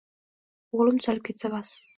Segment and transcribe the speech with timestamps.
[0.79, 1.79] O`g`lim tuzalib ketsa, bas